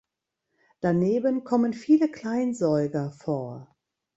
[0.79, 3.75] Daneben kommen viele Kleinsäuger vor.